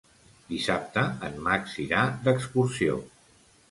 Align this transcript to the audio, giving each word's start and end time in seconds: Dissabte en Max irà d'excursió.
Dissabte 0.53 1.03
en 1.29 1.39
Max 1.51 1.79
irà 1.87 2.03
d'excursió. 2.27 3.03